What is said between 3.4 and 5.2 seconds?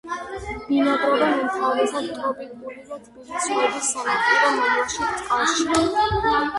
ზღვების სანაპირო მომლაშო